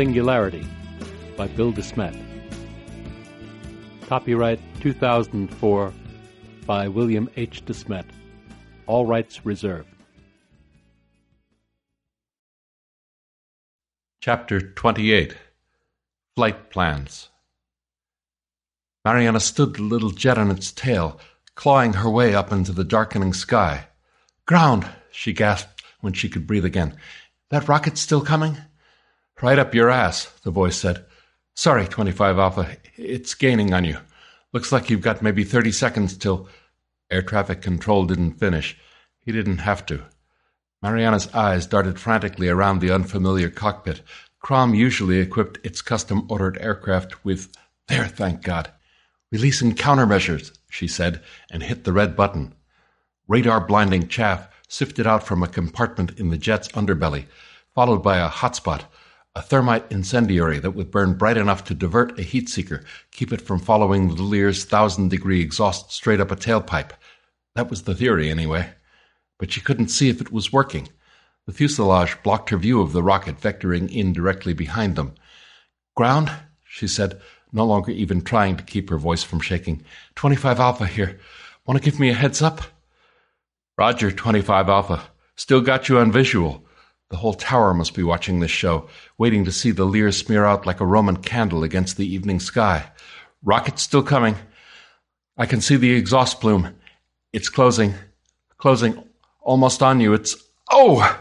[0.00, 0.66] Singularity
[1.36, 2.18] by Bill DeSmet.
[4.06, 5.92] Copyright 2004
[6.64, 7.62] by William H.
[7.66, 8.06] DeSmet.
[8.86, 9.90] All rights reserved.
[14.22, 15.36] Chapter 28
[16.34, 17.28] Flight Plans
[19.04, 21.20] Mariana stood the little jet on its tail,
[21.56, 23.88] clawing her way up into the darkening sky.
[24.46, 26.96] Ground, she gasped when she could breathe again.
[27.50, 28.56] That rocket still coming?
[29.42, 31.06] Right up your ass, the voice said.
[31.54, 33.96] Sorry, 25 Alpha, it's gaining on you.
[34.52, 36.46] Looks like you've got maybe 30 seconds till.
[37.10, 38.76] Air traffic control didn't finish.
[39.18, 40.02] He didn't have to.
[40.82, 44.02] Mariana's eyes darted frantically around the unfamiliar cockpit.
[44.40, 47.50] Crom usually equipped its custom ordered aircraft with.
[47.88, 48.70] There, thank God.
[49.32, 52.54] Releasing countermeasures, she said, and hit the red button.
[53.26, 57.24] Radar blinding chaff sifted out from a compartment in the jet's underbelly,
[57.74, 58.84] followed by a hotspot,
[59.34, 63.40] a thermite incendiary that would burn bright enough to divert a heat seeker, keep it
[63.40, 66.90] from following the Lear's thousand degree exhaust straight up a tailpipe.
[67.54, 68.70] That was the theory, anyway.
[69.38, 70.88] But she couldn't see if it was working.
[71.46, 75.14] The fuselage blocked her view of the rocket vectoring in directly behind them.
[75.96, 76.30] Ground,
[76.64, 77.20] she said,
[77.52, 79.84] no longer even trying to keep her voice from shaking.
[80.16, 81.18] 25 Alpha here.
[81.66, 82.62] Want to give me a heads up?
[83.78, 85.02] Roger, 25 Alpha.
[85.36, 86.64] Still got you on visual.
[87.10, 90.64] The whole tower must be watching this show, waiting to see the Lear smear out
[90.64, 92.90] like a Roman candle against the evening sky.
[93.42, 94.36] Rocket's still coming.
[95.36, 96.76] I can see the exhaust plume.
[97.32, 97.94] It's closing.
[98.58, 99.02] Closing.
[99.40, 100.12] Almost on you.
[100.14, 100.36] It's.
[100.70, 101.20] Oh!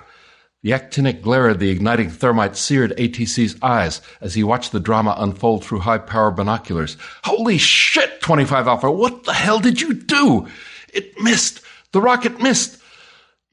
[0.61, 5.15] The actinic glare of the igniting thermite seared ATC's eyes as he watched the drama
[5.17, 6.97] unfold through high power binoculars.
[7.23, 10.47] Holy shit, 25 Alpha, what the hell did you do?
[10.93, 11.61] It missed.
[11.93, 12.79] The rocket missed.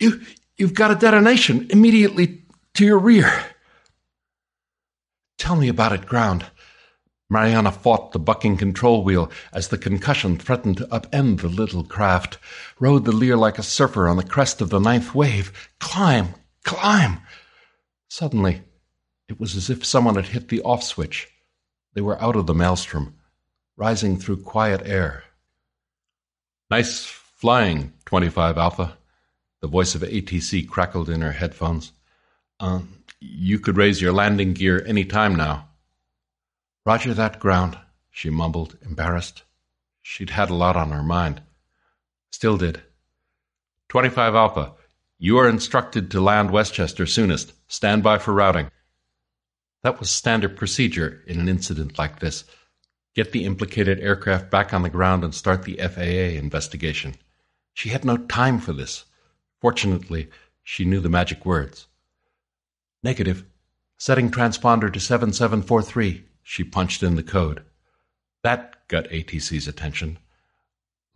[0.00, 0.20] You,
[0.56, 2.42] you've got a detonation immediately
[2.74, 3.44] to your rear.
[5.38, 6.46] Tell me about it, Ground.
[7.28, 12.38] Mariana fought the bucking control wheel as the concussion threatened to upend the little craft,
[12.78, 15.70] rode the Lear like a surfer on the crest of the ninth wave.
[15.80, 16.34] Climb,
[16.66, 17.20] Climb!
[18.08, 18.62] Suddenly,
[19.28, 21.28] it was as if someone had hit the off switch.
[21.94, 23.14] They were out of the maelstrom,
[23.76, 25.22] rising through quiet air.
[26.68, 28.98] Nice flying, 25 Alpha.
[29.60, 31.92] The voice of ATC crackled in her headphones.
[32.60, 32.80] Uh,
[33.20, 35.68] you could raise your landing gear any time now.
[36.84, 37.78] Roger that ground,
[38.10, 39.42] she mumbled, embarrassed.
[40.02, 41.42] She'd had a lot on her mind.
[42.30, 42.82] Still did.
[43.88, 44.72] 25 Alpha,
[45.18, 47.52] you are instructed to land Westchester soonest.
[47.66, 48.70] Stand by for routing.
[49.82, 52.44] That was standard procedure in an incident like this.
[53.14, 57.14] Get the implicated aircraft back on the ground and start the FAA investigation.
[57.72, 59.06] She had no time for this.
[59.66, 60.28] Fortunately,
[60.62, 61.88] she knew the magic words.
[63.02, 63.44] Negative.
[63.98, 66.24] Setting transponder to 7743.
[66.44, 67.64] She punched in the code.
[68.44, 70.20] That got ATC's attention.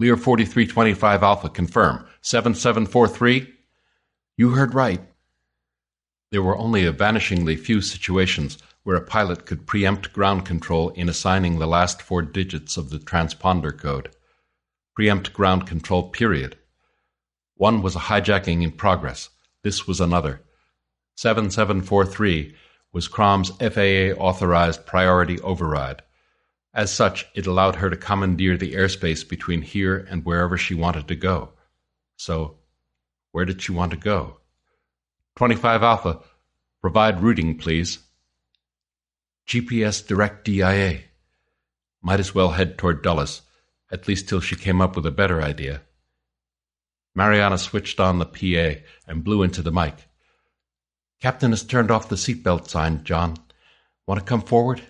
[0.00, 2.04] Lear 4325 Alpha, confirm.
[2.22, 3.54] 7743?
[4.36, 5.02] You heard right.
[6.32, 11.08] There were only a vanishingly few situations where a pilot could preempt ground control in
[11.08, 14.10] assigning the last four digits of the transponder code.
[14.96, 16.56] Preempt ground control, period.
[17.60, 19.28] One was a hijacking in progress.
[19.62, 20.40] This was another.
[21.16, 22.54] 7743
[22.90, 26.00] was Crom's FAA authorized priority override.
[26.72, 31.06] As such, it allowed her to commandeer the airspace between here and wherever she wanted
[31.08, 31.50] to go.
[32.16, 32.60] So,
[33.30, 34.38] where did she want to go?
[35.36, 36.20] 25 Alpha,
[36.80, 37.98] provide routing, please.
[39.46, 41.00] GPS Direct DIA.
[42.00, 43.42] Might as well head toward Dulles,
[43.92, 45.82] at least till she came up with a better idea.
[47.14, 50.08] Mariana switched on the PA and blew into the mic.
[51.20, 53.36] Captain has turned off the seatbelt sign, John.
[54.06, 54.82] Want to come forward?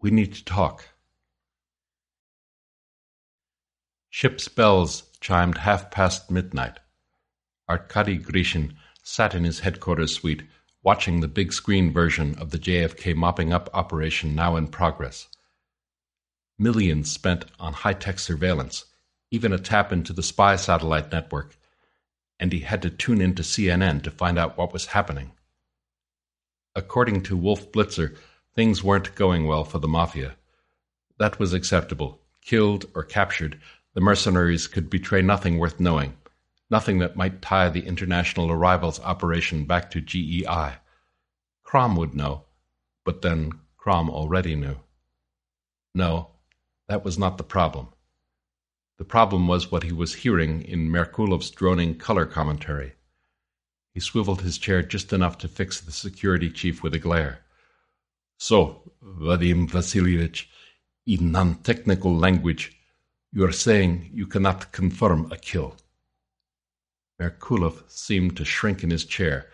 [0.00, 0.88] We need to talk.
[4.10, 6.78] Ship's bells chimed half past midnight.
[7.68, 10.42] Arkady Grishin sat in his headquarters suite,
[10.82, 15.28] watching the big screen version of the JFK mopping up operation now in progress.
[16.58, 18.84] Millions spent on high tech surveillance,
[19.30, 21.56] even a tap into the spy satellite network,
[22.42, 25.30] and he had to tune into CNN to find out what was happening.
[26.74, 28.16] According to Wolf Blitzer,
[28.52, 30.34] things weren't going well for the Mafia.
[31.18, 32.20] That was acceptable.
[32.44, 33.60] Killed or captured,
[33.94, 36.16] the mercenaries could betray nothing worth knowing
[36.68, 40.72] nothing that might tie the international arrivals operation back to GEI.
[41.62, 42.44] Crom would know,
[43.04, 44.76] but then Crom already knew.
[45.94, 46.30] No,
[46.88, 47.88] that was not the problem.
[49.02, 52.92] The problem was what he was hearing in Merkulov's droning color commentary.
[53.94, 57.40] He swiveled his chair just enough to fix the security chief with a glare.
[58.38, 60.46] So, Vadim Vasilievich,
[61.04, 62.78] in non technical language,
[63.32, 65.74] you are saying you cannot confirm a kill.
[67.20, 69.48] Merkulov seemed to shrink in his chair,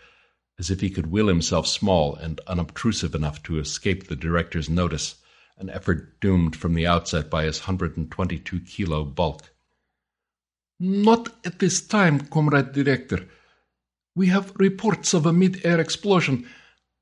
[0.58, 5.14] as if he could will himself small and unobtrusive enough to escape the director's notice,
[5.58, 9.42] an effort doomed from the outset by his 122 kilo bulk.
[10.80, 13.28] Not at this time, Comrade Director.
[14.14, 16.46] We have reports of a mid air explosion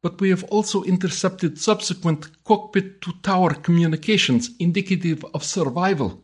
[0.06, 6.22] but we have also intercepted subsequent cockpit to tower communications indicative of survival.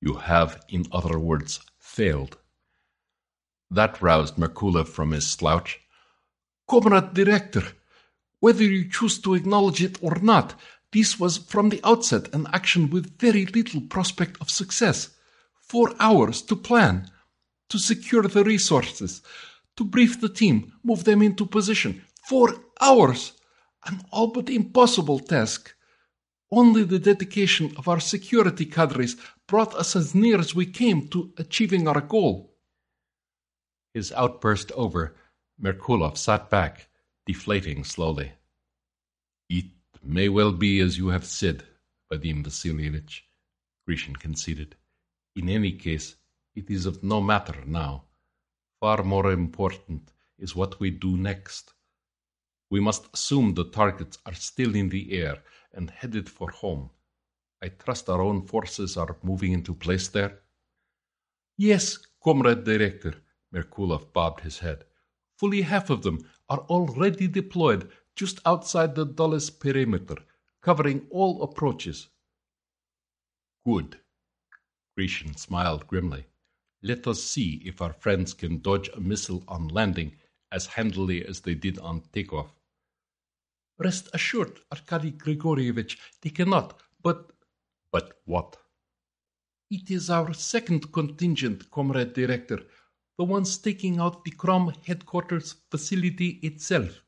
[0.00, 2.36] You have, in other words, failed.
[3.70, 5.78] That roused Merkulov from his slouch.
[6.68, 7.62] Comrade Director,
[8.40, 10.54] whether you choose to acknowledge it or not,
[10.92, 15.10] this was from the outset an action with very little prospect of success.
[15.60, 17.10] Four hours to plan,
[17.68, 19.22] to secure the resources,
[19.76, 23.32] to brief the team, move them into position, Four hours!
[23.86, 25.74] An all but impossible task.
[26.50, 31.32] Only the dedication of our security cadres brought us as near as we came to
[31.38, 32.54] achieving our goal.
[33.94, 35.16] His outburst over,
[35.58, 36.88] Merkulov sat back,
[37.24, 38.32] deflating slowly.
[39.48, 39.70] It
[40.02, 41.64] may well be as you have said,
[42.10, 43.22] Vadim Vasilievich,
[43.86, 44.76] Grishin conceded.
[45.36, 46.16] In any case,
[46.54, 48.04] it is of no matter now.
[48.80, 51.72] Far more important is what we do next.
[52.70, 55.42] We must assume the targets are still in the air
[55.72, 56.90] and headed for home.
[57.62, 60.40] I trust our own forces are moving into place there?
[61.56, 63.14] Yes, Comrade Director,
[63.52, 64.84] Merkulov bobbed his head.
[65.38, 66.18] Fully half of them
[66.48, 70.16] are already deployed just outside the Dulles perimeter,
[70.60, 72.08] covering all approaches.
[73.64, 73.96] Good.
[74.96, 76.26] Grishin smiled grimly.
[76.82, 80.16] Let us see if our friends can dodge a missile on landing
[80.50, 82.50] as handily as they did on takeoff.
[83.78, 87.30] Rest assured, Arkady Grigorievich, they cannot, but.
[87.92, 88.56] But what?
[89.70, 92.58] It is our second contingent, Comrade Director,
[93.16, 97.00] the ones taking out the Crom headquarters facility itself.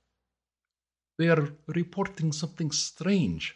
[1.21, 3.55] They are reporting something strange.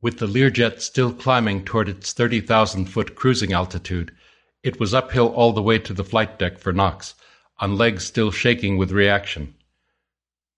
[0.00, 4.16] With the Learjet still climbing toward its 30,000 foot cruising altitude,
[4.62, 7.14] it was uphill all the way to the flight deck for Knox,
[7.58, 9.54] on legs still shaking with reaction.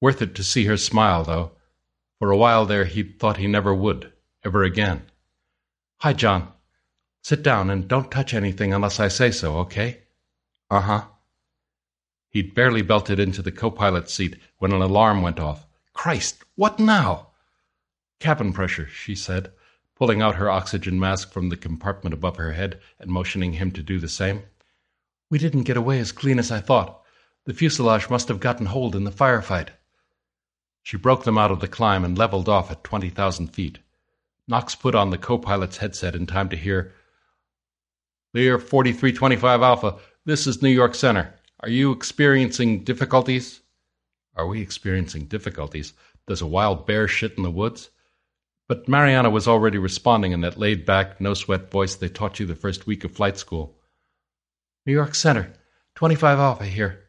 [0.00, 1.56] Worth it to see her smile, though.
[2.20, 4.12] For a while there he'd thought he never would,
[4.44, 5.02] ever again.
[5.96, 6.52] Hi, John.
[7.24, 10.02] Sit down and don't touch anything unless I say so, okay?
[10.70, 11.04] Uh huh.
[12.34, 15.69] He'd barely belted into the co pilot's seat when an alarm went off.
[15.92, 17.28] Christ, what now?
[18.19, 19.52] Cabin pressure, she said,
[19.94, 23.84] pulling out her oxygen mask from the compartment above her head and motioning him to
[23.84, 24.42] do the same.
[25.31, 27.00] We didn't get away as clean as I thought.
[27.44, 29.69] The fuselage must have gotten holed in the firefight.
[30.82, 33.78] She broke them out of the climb and leveled off at 20,000 feet.
[34.48, 36.92] Knox put on the co pilot's headset in time to hear
[38.32, 41.32] Lear 4325 Alpha, this is New York Center.
[41.64, 43.62] Are you experiencing difficulties?
[44.37, 45.94] Are we experiencing difficulties?
[46.26, 47.88] Does a wild bear shit in the woods?
[48.69, 52.44] But Mariana was already responding in that laid back, no sweat voice they taught you
[52.44, 53.79] the first week of flight school.
[54.84, 55.55] New York Center,
[55.94, 57.05] 25 Alpha here.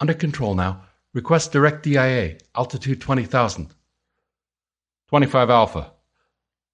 [0.00, 0.86] Under control now.
[1.12, 3.72] Request direct DIA, altitude 20,000.
[5.06, 5.92] 25 Alpha.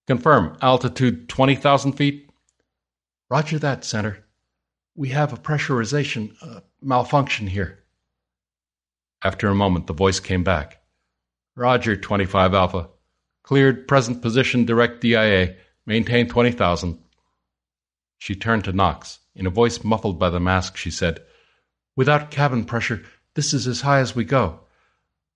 [0.07, 2.31] Confirm, altitude 20,000 feet?
[3.29, 4.25] Roger that, Center.
[4.95, 7.79] We have a pressurization uh, malfunction here.
[9.23, 10.81] After a moment, the voice came back.
[11.57, 12.89] Roger, 25 Alpha.
[13.43, 15.57] Cleared present position direct DIA.
[15.87, 16.99] Maintain 20,000.
[18.19, 19.19] She turned to Knox.
[19.35, 21.21] In a voice muffled by the mask, she said,
[21.97, 23.03] Without cabin pressure,
[23.35, 24.61] this is as high as we go.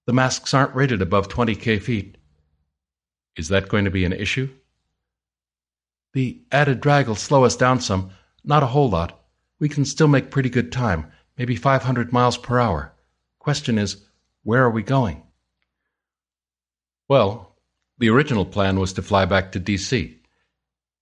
[0.06, 2.18] The masks aren't rated above 20k feet.
[3.36, 4.50] Is that going to be an issue?
[6.12, 8.10] The added drag will slow us down some,
[8.44, 9.23] not a whole lot.
[9.60, 12.92] We can still make pretty good time, maybe 500 miles per hour.
[13.38, 14.04] Question is,
[14.42, 15.22] where are we going?
[17.08, 17.56] Well,
[17.98, 20.16] the original plan was to fly back to DC.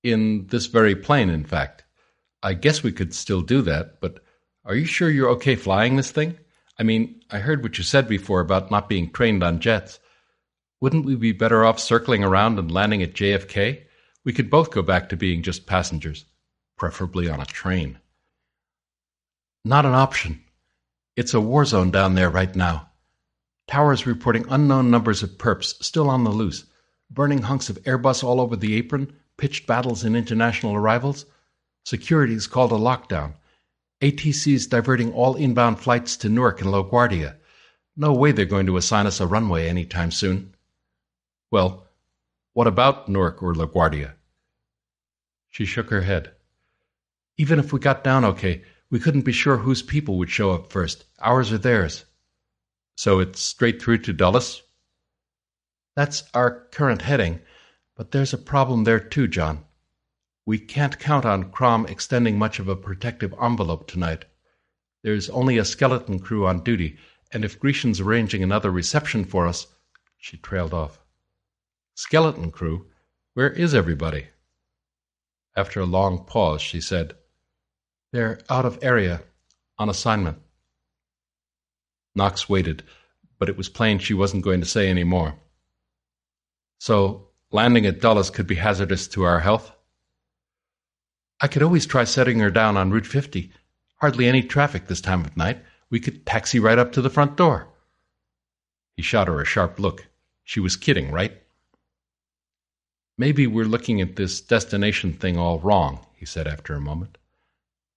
[0.02, 1.85] In this very plane, in fact.
[2.42, 4.23] I guess we could still do that, but
[4.64, 6.38] are you sure you're okay flying this thing?
[6.78, 10.00] I mean, I heard what you said before about not being trained on jets.
[10.80, 13.82] Wouldn't we be better off circling around and landing at JFK?
[14.25, 16.25] We could both go back to being just passengers,
[16.76, 17.99] preferably on a train.
[19.64, 20.42] Not an option.
[21.16, 22.90] It's a war zone down there right now.
[23.69, 26.64] Towers reporting unknown numbers of perps still on the loose,
[27.11, 31.26] burning hunks of Airbus all over the apron, pitched battles in international arrivals.
[31.85, 33.35] Security's called a lockdown.
[34.00, 37.37] ATC's diverting all inbound flights to Newark and LaGuardia.
[37.97, 40.57] No way they're going to assign us a runway any time soon.
[41.52, 41.87] Well,
[42.52, 44.14] what about Newark or LaGuardia?
[45.50, 46.33] She shook her head.
[47.37, 50.70] Even if we got down okay, we couldn't be sure whose people would show up
[50.70, 52.04] first, ours or theirs.
[52.94, 54.62] So it's straight through to Dulles?
[55.96, 57.40] That's our current heading,
[57.96, 59.64] but there's a problem there too, John.
[60.44, 64.26] We can't count on Crom extending much of a protective envelope tonight.
[65.02, 66.99] There's only a skeleton crew on duty,
[67.32, 69.68] and if Grishin's arranging another reception for us,
[70.18, 71.00] she trailed off.
[71.94, 72.88] Skeleton crew?
[73.32, 74.26] Where is everybody?
[75.56, 77.14] After a long pause, she said,
[78.12, 79.23] They're out of area,
[79.78, 80.38] on assignment.
[82.14, 82.83] Knox waited,
[83.38, 85.35] but it was plain she wasn't going to say any more.
[86.78, 89.73] So, landing at Dulles could be hazardous to our health?
[91.40, 93.50] I could always try setting her down on Route 50.
[93.97, 95.62] Hardly any traffic this time of night.
[95.88, 97.69] We could taxi right up to the front door.
[98.97, 100.07] He shot her a sharp look.
[100.45, 101.40] She was kidding, right?
[103.16, 107.16] Maybe we're looking at this destination thing all wrong, he said after a moment.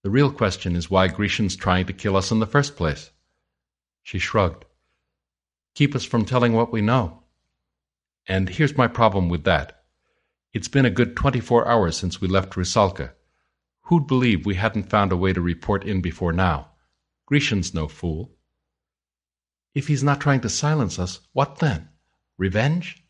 [0.05, 3.09] The real question is why Grishin's trying to kill us in the first place.
[4.03, 4.63] She shrugged.
[5.73, 7.23] Keep us from telling what we know.
[8.27, 9.83] And here's my problem with that.
[10.53, 13.13] It's been a good 24 hours since we left Rusalka.
[13.85, 16.73] Who'd believe we hadn't found a way to report in before now?
[17.25, 18.35] Grishin's no fool.
[19.73, 21.89] If he's not trying to silence us, what then?
[22.37, 23.03] Revenge?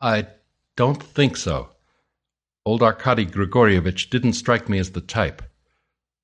[0.00, 0.28] I
[0.76, 1.73] don't think so.
[2.66, 5.42] Old Arkady Grigorievich didn't strike me as the type.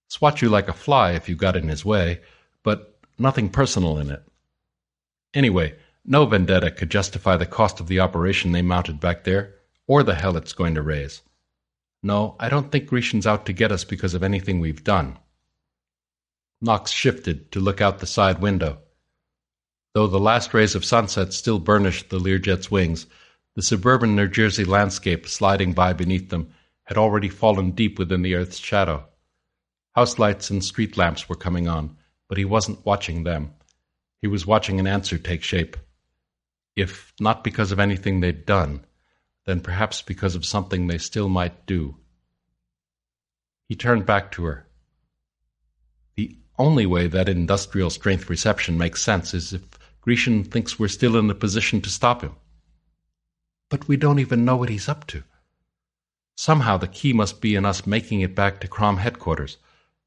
[0.09, 2.20] Swat you like a fly if you got in his way,
[2.62, 4.23] but nothing personal in it.
[5.35, 9.54] Anyway, no vendetta could justify the cost of the operation they mounted back there,
[9.87, 11.23] or the hell it's going to raise.
[12.02, 15.18] No, I don't think Grishin's out to get us because of anything we've done.
[16.62, 18.78] Knox shifted to look out the side window.
[19.92, 23.06] Though the last rays of sunset still burnished the Learjet's wings,
[23.57, 26.52] the suburban New Jersey landscape sliding by beneath them
[26.85, 29.07] had already fallen deep within the earth's shadow.
[29.92, 31.97] House lights and street lamps were coming on,
[32.28, 33.52] but he wasn't watching them.
[34.23, 35.76] He was watching an answer take shape.
[36.76, 38.85] If not because of anything they'd done,
[39.47, 41.97] then perhaps because of something they still might do.
[43.69, 44.66] He turned back to her.
[46.16, 49.62] The only way that industrial strength reception makes sense is if
[50.02, 52.37] Grishin thinks we're still in a position to stop him.
[53.70, 55.22] But we don't even know what he's up to.
[56.36, 59.56] Somehow the key must be in us making it back to Crom headquarters.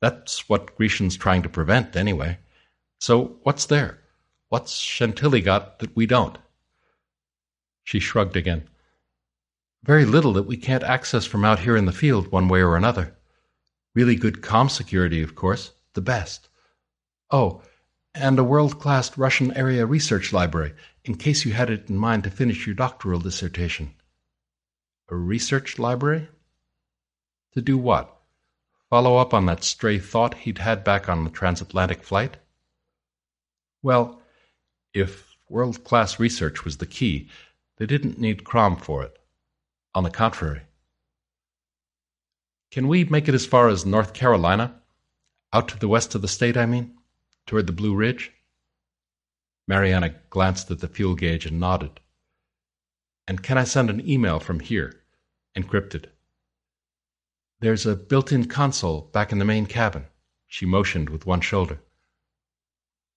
[0.01, 2.37] That's what Grishin's trying to prevent, anyway.
[2.99, 3.99] So what's there?
[4.49, 6.37] What's Chantilly got that we don't?
[7.83, 8.67] She shrugged again.
[9.83, 12.75] Very little that we can't access from out here in the field, one way or
[12.77, 13.15] another.
[13.95, 16.49] Really good com security, of course, the best.
[17.31, 17.61] Oh,
[18.15, 20.73] and a world class Russian area research library,
[21.05, 23.93] in case you had it in mind to finish your doctoral dissertation.
[25.09, 26.29] A research library?
[27.53, 28.21] To do what?
[28.89, 32.37] Follow up on that stray thought he'd had back on the transatlantic flight?
[33.81, 34.21] Well,
[34.93, 37.29] if world class research was the key,
[37.77, 39.17] they didn't need Crom for it.
[39.95, 40.61] On the contrary.
[42.71, 44.81] Can we make it as far as North Carolina?
[45.51, 46.97] Out to the west of the state, I mean?
[47.45, 48.31] Toward the Blue Ridge?
[49.67, 51.99] Mariana glanced at the fuel gauge and nodded.
[53.27, 55.01] And can I send an email from here,
[55.57, 56.07] encrypted?
[57.61, 60.05] There's a built in console back in the main cabin.
[60.47, 61.79] She motioned with one shoulder.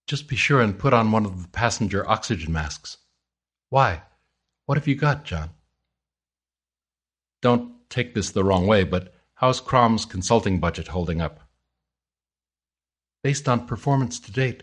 [0.07, 2.99] Just be sure and put on one of the passenger oxygen masks.
[3.71, 4.03] Why?
[4.67, 5.51] What have you got, John?
[7.43, 11.41] Don't take this the wrong way, but how's Crom's consulting budget holding up?
[13.25, 14.63] Based on performance to date,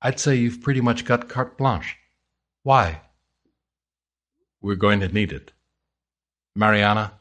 [0.00, 1.96] I'd say you've pretty much got carte blanche.
[2.62, 3.02] Why?
[4.60, 5.50] We're going to need it.
[6.54, 7.14] Mariana,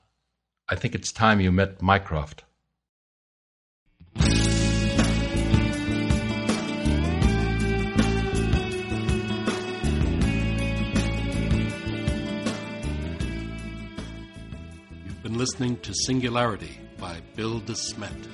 [0.70, 2.44] I think it's time you met Mycroft.
[15.06, 18.28] You've been listening to Singularity by Bill DeSmet.